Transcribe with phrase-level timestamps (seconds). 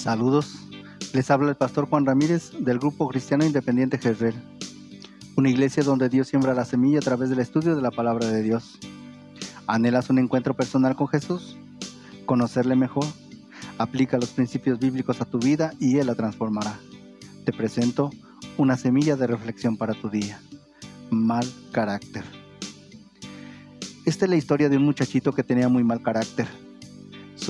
[0.00, 0.54] Saludos,
[1.12, 4.34] les habla el pastor Juan Ramírez del Grupo Cristiano Independiente Jezreel,
[5.36, 8.42] una iglesia donde Dios siembra la semilla a través del estudio de la palabra de
[8.42, 8.78] Dios.
[9.66, 11.58] ¿Anhelas un encuentro personal con Jesús?
[12.24, 13.04] ¿Conocerle mejor?
[13.76, 16.80] Aplica los principios bíblicos a tu vida y Él la transformará.
[17.44, 18.10] Te presento
[18.56, 20.40] una semilla de reflexión para tu día.
[21.10, 22.24] Mal carácter.
[24.06, 26.48] Esta es la historia de un muchachito que tenía muy mal carácter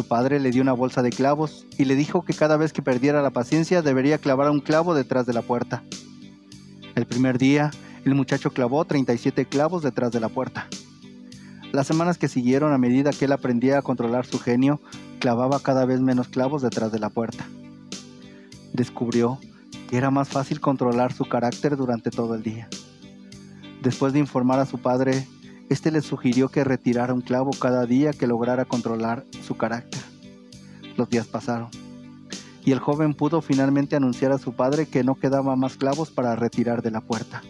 [0.01, 2.81] su padre le dio una bolsa de clavos y le dijo que cada vez que
[2.81, 5.83] perdiera la paciencia debería clavar un clavo detrás de la puerta.
[6.95, 7.71] El primer día,
[8.07, 10.69] el muchacho clavó 37 clavos detrás de la puerta.
[11.71, 14.81] Las semanas que siguieron, a medida que él aprendía a controlar su genio,
[15.19, 17.45] clavaba cada vez menos clavos detrás de la puerta.
[18.73, 19.39] Descubrió
[19.91, 22.71] que era más fácil controlar su carácter durante todo el día.
[23.83, 25.27] Después de informar a su padre
[25.71, 30.03] este le sugirió que retirara un clavo cada día que lograra controlar su carácter.
[30.97, 31.71] Los días pasaron,
[32.65, 36.35] y el joven pudo finalmente anunciar a su padre que no quedaba más clavos para
[36.35, 37.43] retirar de la puerta.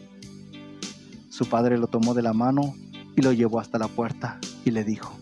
[1.31, 2.75] Su padre lo tomó de la mano
[3.17, 5.19] y lo llevó hasta la puerta y le dijo,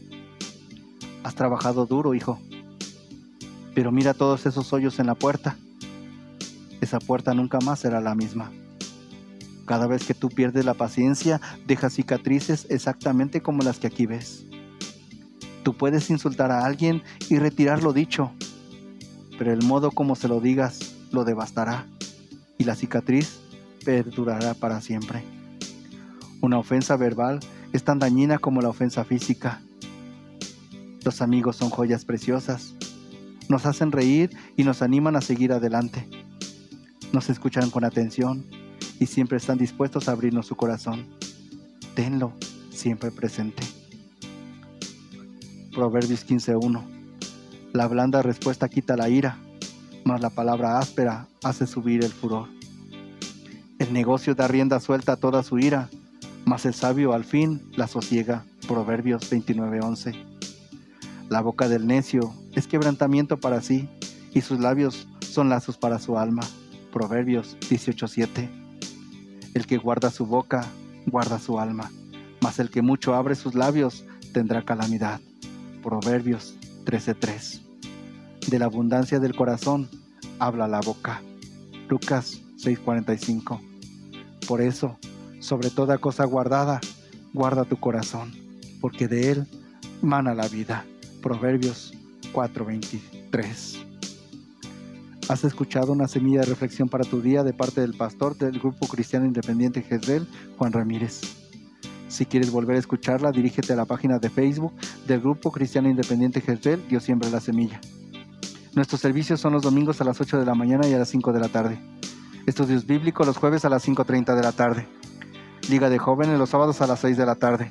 [1.23, 2.41] Has trabajado duro, hijo,
[3.77, 5.57] pero mira todos esos hoyos en la puerta.
[6.81, 8.51] Esa puerta nunca más será la misma.
[9.69, 14.47] Cada vez que tú pierdes la paciencia, dejas cicatrices exactamente como las que aquí ves.
[15.63, 18.33] Tú puedes insultar a alguien y retirar lo dicho,
[19.37, 21.87] pero el modo como se lo digas lo devastará
[22.57, 23.41] y la cicatriz
[23.85, 25.23] perdurará para siempre.
[26.41, 27.39] Una ofensa verbal
[27.75, 29.61] es tan dañina como la ofensa física.
[31.05, 32.75] Los amigos son joyas preciosas.
[33.51, 36.09] Nos hacen reír y nos animan a seguir adelante.
[37.13, 38.47] Nos escuchan con atención
[38.99, 41.07] y siempre están dispuestos a abrirnos su corazón.
[41.95, 42.33] Tenlo
[42.71, 43.63] siempre presente.
[45.73, 46.83] Proverbios 15.1.
[47.73, 49.39] La blanda respuesta quita la ira,
[50.05, 52.49] mas la palabra áspera hace subir el furor.
[53.79, 55.89] El negocio da rienda suelta a toda su ira,
[56.45, 58.45] mas el sabio al fin la sosiega.
[58.67, 60.15] Proverbios 29.11.
[61.29, 63.89] La boca del necio es quebrantamiento para sí,
[64.35, 66.43] y sus labios son lazos para su alma.
[66.93, 68.68] Proverbios 18.7.
[69.55, 70.67] El que guarda su boca,
[71.07, 71.91] guarda su alma,
[72.41, 75.21] mas el que mucho abre sus labios tendrá calamidad.
[75.83, 76.55] Proverbios
[76.85, 77.63] 13:3.
[78.49, 79.89] De la abundancia del corazón
[80.39, 81.21] habla la boca.
[81.89, 83.61] Lucas 6:45.
[84.47, 84.99] Por eso,
[85.41, 86.81] sobre toda cosa guardada,
[87.33, 88.33] guarda tu corazón,
[88.81, 89.47] porque de él
[90.03, 90.85] mana la vida.
[91.23, 91.93] Proverbios
[92.33, 93.88] 4:23.
[95.29, 98.87] Has escuchado una semilla de reflexión para tu día de parte del pastor del Grupo
[98.89, 101.21] Cristiano Independiente Jezreel, Juan Ramírez.
[102.09, 104.73] Si quieres volver a escucharla, dirígete a la página de Facebook
[105.07, 107.79] del Grupo Cristiano Independiente Jezreel, Dios siembra la semilla.
[108.75, 111.31] Nuestros servicios son los domingos a las 8 de la mañana y a las 5
[111.35, 111.79] de la tarde.
[112.47, 114.89] Estudios bíblicos los jueves a las 5.30 de la tarde.
[115.69, 117.71] Liga de jóvenes los sábados a las 6 de la tarde.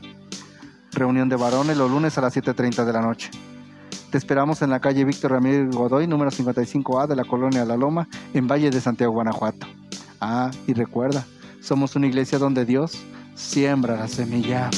[0.91, 3.31] Reunión de varones los lunes a las 7.30 de la noche.
[4.12, 8.07] Te esperamos en la calle Víctor Ramírez Godoy, número 55A de la colonia La Loma,
[8.34, 9.68] en Valle de Santiago, Guanajuato.
[10.22, 11.25] Ah, y recuerda,
[11.62, 12.97] somos una iglesia donde Dios
[13.35, 14.69] siembra la semilla.